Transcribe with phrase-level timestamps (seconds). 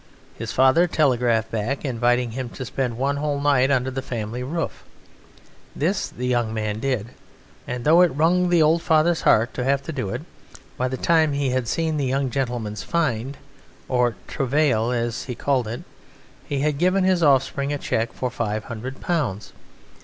[0.33, 4.83] His father telegraphed back inviting him to spend one whole night under the family roof.
[5.75, 7.09] This the young man did,
[7.67, 10.23] and, though it wrung the old father's heart to have to do it,
[10.75, 13.37] by the time he had seen the young gentleman's find
[13.87, 15.83] (or trouvaille as he called it)
[16.47, 19.53] he had given his offspring a cheque for five hundred pounds.